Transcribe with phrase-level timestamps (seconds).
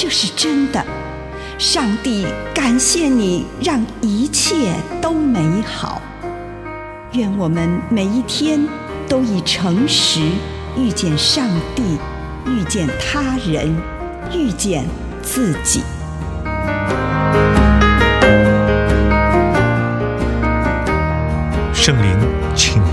[0.00, 0.80] 这是真的。
[1.58, 6.00] 上帝感谢你，让一切都美好。
[7.14, 8.64] 愿我们每一天
[9.08, 10.20] 都以诚实
[10.76, 11.98] 遇见上帝，
[12.46, 13.76] 遇见他人，
[14.32, 14.84] 遇见
[15.20, 15.82] 自己。
[21.74, 22.16] 圣灵，
[22.54, 22.88] 请来。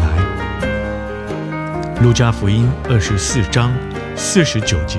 [2.01, 3.71] 路加福音二十四章
[4.15, 4.97] 四十九节：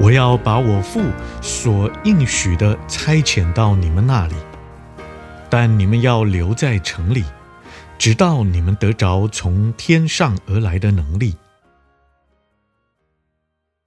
[0.00, 1.00] 我要把我父
[1.40, 4.34] 所应许的差遣到你们那里，
[5.48, 7.24] 但你们要留在城里，
[7.96, 11.36] 直到你们得着从天上而来的能力。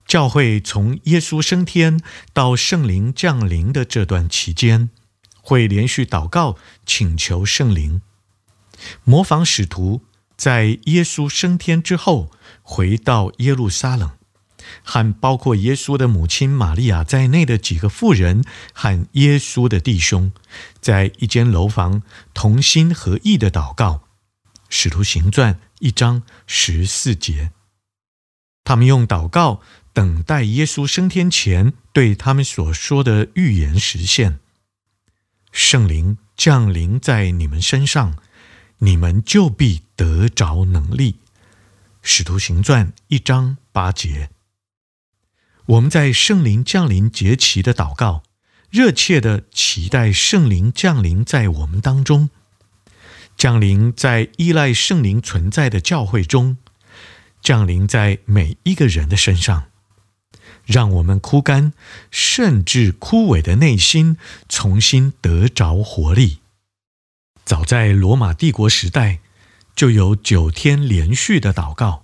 [0.07, 1.99] 教会从耶稣升天
[2.33, 4.89] 到圣灵降临的这段期间，
[5.41, 8.01] 会连续祷告，请求圣灵。
[9.03, 10.01] 模仿使徒
[10.37, 12.31] 在耶稣升天之后
[12.63, 14.16] 回到耶路撒冷，
[14.83, 20.31] 和包括耶稣的母亲玛利亚在内的几个妇人和耶稣的弟兄，
[20.79, 22.01] 在一间楼房
[22.33, 24.03] 同心合意的祷告。
[24.69, 27.51] 使徒行传一章十四节，
[28.63, 29.61] 他们用祷告
[29.93, 34.39] 等待耶稣升天前对他们所说的预言实现。
[35.51, 38.17] 圣灵降临在你们身上。
[38.79, 41.15] 你们就必得着能力。
[42.03, 44.29] 使徒行传一章八节。
[45.67, 48.23] 我们在圣灵降临节期的祷告，
[48.69, 52.29] 热切的期待圣灵降临在我们当中，
[53.35, 56.57] 降临在依赖圣灵存在的教会中，
[57.41, 59.65] 降临在每一个人的身上，
[60.65, 61.73] 让我们枯干
[62.09, 64.17] 甚至枯萎的内心
[64.47, 66.39] 重新得着活力。
[67.43, 69.19] 早在罗马帝国时代，
[69.75, 72.03] 就有九天连续的祷告，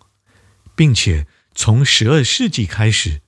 [0.75, 3.22] 并且从十二世纪开始，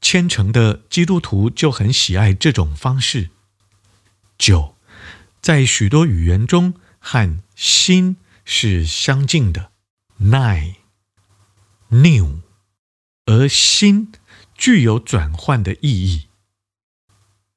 [0.00, 3.30] 虔诚的基督徒就很喜爱这种方式。
[4.38, 4.76] 九，
[5.40, 9.70] 在许多语言中和新是相近的
[10.20, 10.70] ，nine，new，
[13.26, 14.12] 而新
[14.54, 16.26] 具有转换的意义。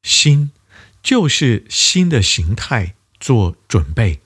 [0.03, 0.51] 新
[1.03, 2.95] 就是新的形态。
[3.21, 4.21] 做准备，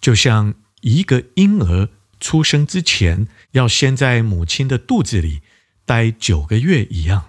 [0.00, 1.88] 就像一个婴儿
[2.20, 5.42] 出生之前要先在母亲的肚子里
[5.88, 7.24] 待九个月一样。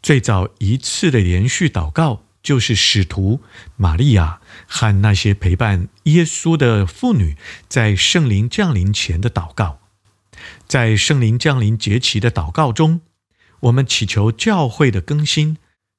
[0.00, 3.40] 最早一次的连续祷告，就是使徒
[3.74, 7.36] 玛利亚和那些陪伴耶稣的妇女
[7.68, 9.80] 在圣灵降临前的祷告。
[10.68, 13.00] 在圣灵降临节期的祷告中，
[13.58, 15.56] 我们祈求教会的更新，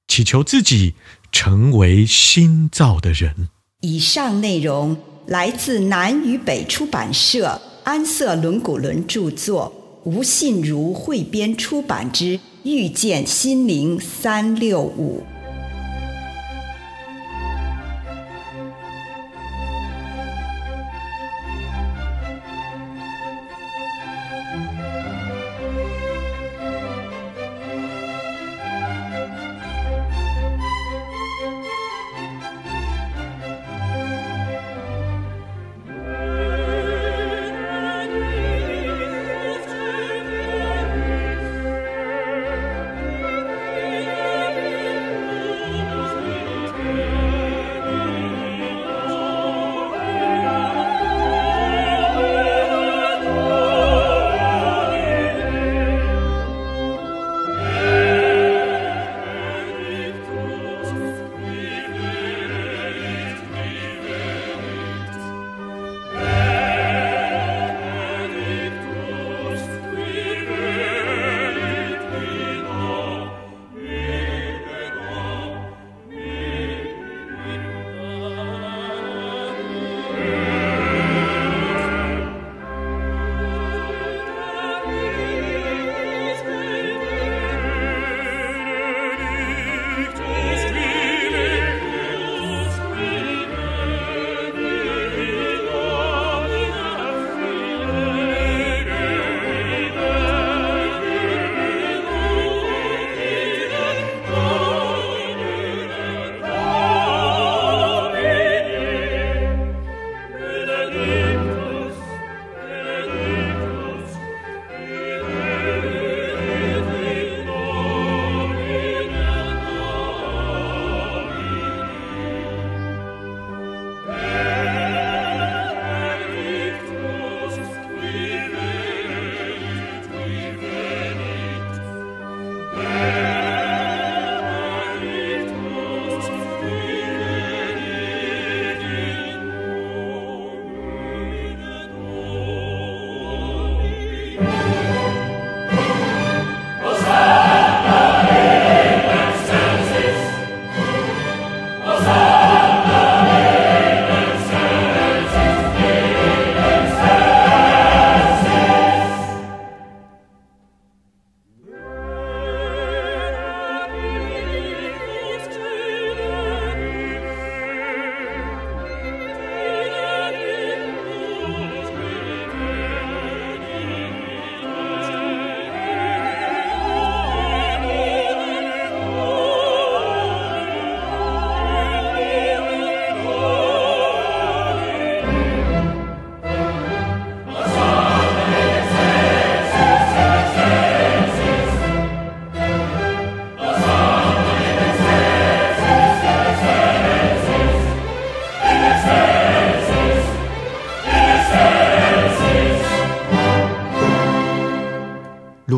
[0.07, 0.93] 祈求自己
[1.33, 3.49] 成为新造的人。
[3.81, 4.97] 以上内容
[5.27, 9.76] 来自南与北出版社安瑟伦古伦著作，
[10.07, 15.21] 吴信如汇编出版之《遇见心灵三六五》。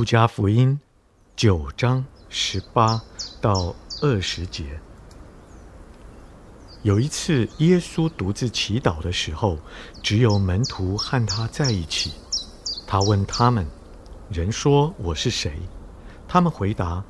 [0.10, 0.80] 加福音
[1.36, 3.00] 九章十八
[3.40, 4.82] 到二十节。
[6.82, 9.60] 有一次，耶稣独自祈祷的时候，
[10.02, 12.14] 只有门徒和他在一起。
[12.88, 13.64] 他问他们
[14.34, 15.54] ：“人说我是谁？”
[16.28, 17.04] 他们回答：“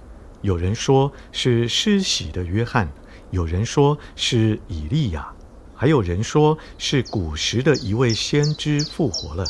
[0.43, 2.85] 有人说是施洗的约翰，
[3.31, 5.33] 有人说是以利亚，
[5.73, 9.45] 还有人说是古时的一位先知复活了。”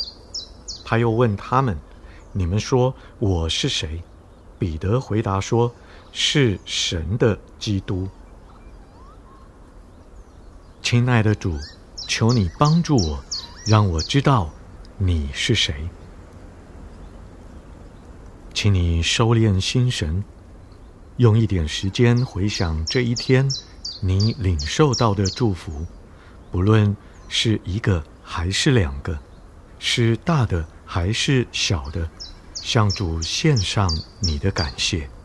[0.86, 1.76] 他又问他们。
[2.32, 4.02] 你们说我是谁？
[4.58, 5.74] 彼得回答说
[6.12, 8.08] ：“是神的基督。”
[10.80, 11.56] 亲爱的主，
[12.06, 13.24] 求你帮助我，
[13.66, 14.50] 让我知道
[14.96, 15.88] 你是谁。
[18.54, 20.22] 请你收敛心神，
[21.16, 23.48] 用一点时间回想这一天
[24.00, 25.86] 你领受到的祝福，
[26.52, 26.96] 不论
[27.28, 29.18] 是一个还是两个，
[29.78, 32.08] 是大的还是小的。
[32.62, 35.19] 向主献上你的感谢。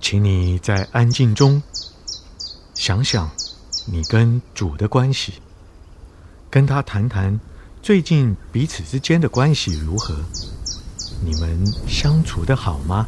[0.00, 1.62] 请你在安静中
[2.74, 3.30] 想想
[3.86, 5.34] 你跟主的关系，
[6.48, 7.38] 跟他谈谈
[7.82, 10.16] 最近彼此之间的关系如何？
[11.22, 13.06] 你们相处得好吗？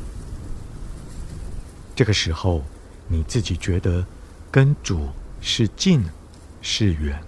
[1.97, 2.63] 这个时候
[3.09, 4.05] 你自己觉得
[4.51, 5.09] 跟主
[5.41, 6.05] 是近
[6.61, 7.19] 是远？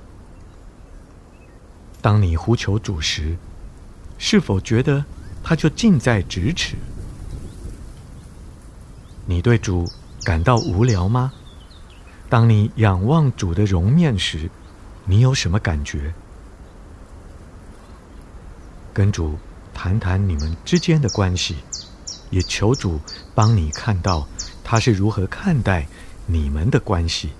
[2.03, 3.37] 当你呼求主时，
[4.19, 5.05] 是否觉得
[5.43, 6.77] 他就近在咫尺？
[9.27, 9.91] 你对主
[10.23, 11.33] 感到无聊吗？
[12.29, 14.51] 当你仰望主的容面时，
[15.05, 16.13] 你有什么感觉？
[18.93, 19.39] 跟主
[19.73, 21.57] 谈谈你们之间的关系，
[22.31, 23.01] 也求主
[23.35, 24.27] 帮你看到
[24.63, 25.87] 他是如何看待
[26.27, 27.31] 你们的关系。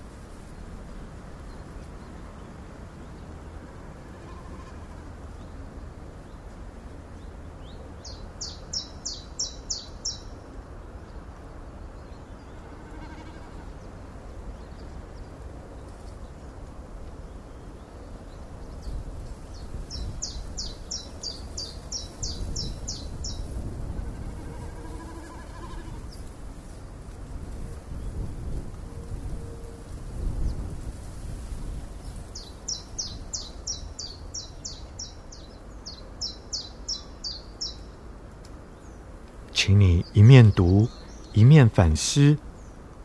[39.65, 40.87] 请你一面读，
[41.33, 42.33] 一面反思《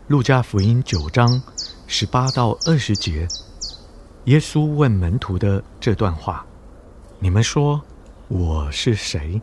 [0.09, 1.41] 路加福音》九章
[1.87, 3.27] 十八到二十节，
[4.25, 6.45] 耶稣问门徒的这段话
[7.19, 7.81] ：“你们说
[8.29, 9.41] 我是谁？”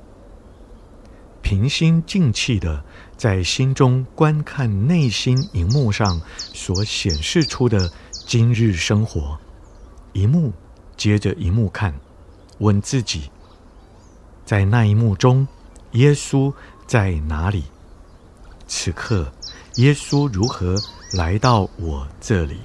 [1.41, 2.83] 平心静气的
[3.17, 9.39] 在心中观看内心荧幕上所显示出的今日生活，
[10.13, 10.53] 一幕
[10.95, 11.95] 接着一幕看，
[12.59, 13.31] 问自己：
[14.45, 15.47] 在那一幕中，
[15.97, 16.53] 耶稣
[16.85, 17.63] 在哪里？
[18.67, 19.31] 此刻，
[19.77, 20.79] 耶稣如何
[21.11, 22.57] 来到我这里？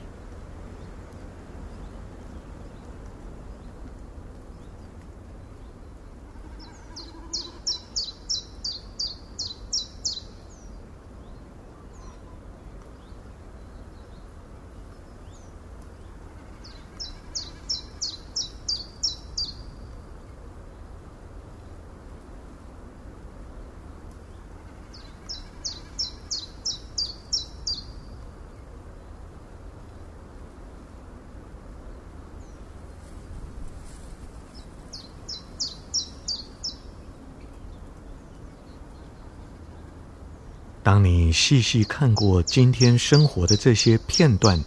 [40.93, 44.63] 当你细细看过今天生活的这些片段，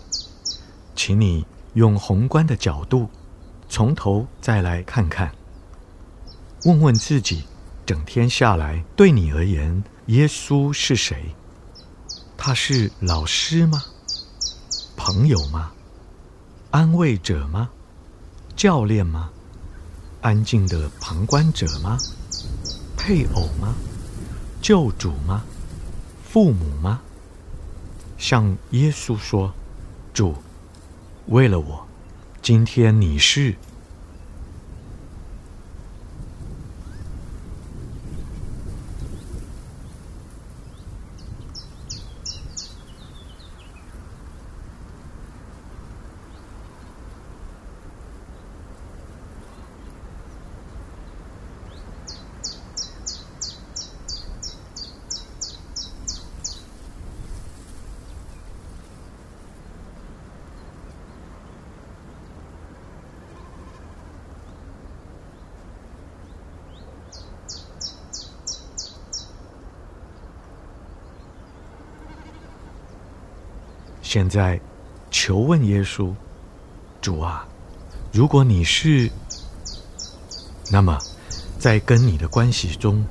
[0.96, 3.08] 请你用宏观的角度，
[3.70, 5.32] 从头再来看看，
[6.64, 7.44] 问问自己：
[7.86, 11.36] 整天下来，对你而言，耶稣是谁？
[12.36, 13.84] 他是老师吗？
[14.98, 15.74] 朋友吗？
[16.72, 17.70] 安慰者吗？
[18.56, 19.30] 教练吗？
[20.22, 22.00] 安静的旁观者吗？
[22.98, 23.76] 配偶吗？
[24.60, 25.44] 救主吗？
[26.36, 27.00] 父母吗？
[28.18, 29.54] 向耶稣说
[30.14, 30.36] ：“主，
[31.28, 31.88] 为了我，
[32.42, 33.56] 今天你是
[74.16, 74.58] 现在
[75.12, 76.16] 求问耶稣：
[77.02, 77.46] 主啊，
[78.14, 79.12] 如果你是，
[80.72, 80.98] 那么
[81.60, 83.06] 在跟你的关系中，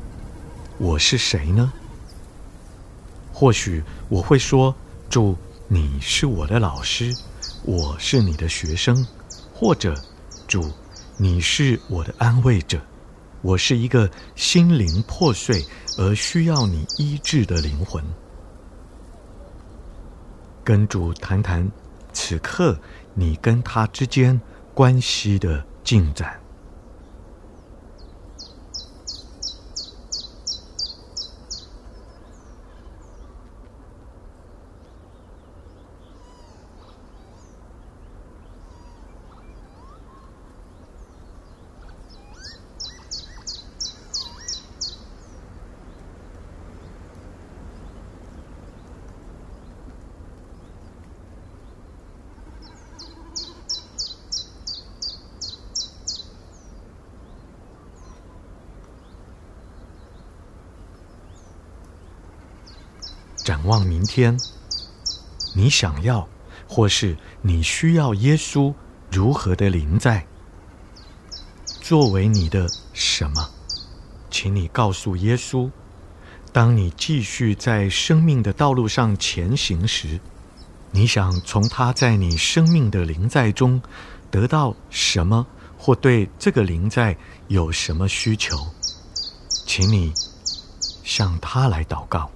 [0.78, 1.70] 我是谁呢？
[3.34, 4.74] 或许我会说：
[5.10, 5.36] 主，
[5.68, 7.14] 你是我的老师，
[7.64, 9.06] 我是你的学生，
[9.52, 9.94] 或者
[10.48, 10.72] 主，
[11.18, 12.80] 你是我的安慰者。
[13.42, 15.62] 我是一个心灵破碎
[15.98, 18.02] 而需要你医治的灵魂，
[20.64, 21.70] 跟主谈谈
[22.12, 22.78] 此刻
[23.12, 24.40] 你跟他之间
[24.72, 26.44] 关系的进展。
[63.44, 64.38] 展望明天，
[65.54, 66.28] 你想要，
[66.68, 68.74] 或是你需要耶稣
[69.10, 70.26] 如何的临在？
[71.80, 73.50] 作为你的什么？
[74.30, 75.70] 请你告诉耶稣。
[76.52, 80.20] 当你继续在生命的道路上前行时，
[80.92, 83.82] 你想从他在你生命的临在中
[84.30, 87.16] 得到什么，或对这个临在
[87.48, 88.56] 有什么需求？
[89.66, 90.12] 请你
[91.02, 92.30] 向他来祷告。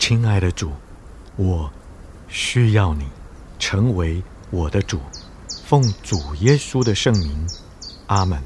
[0.00, 0.72] 亲爱的主，
[1.36, 1.70] 我
[2.26, 3.04] 需要你
[3.58, 4.98] 成为我的主，
[5.62, 7.46] 奉主耶稣的圣名，
[8.06, 8.42] 阿门。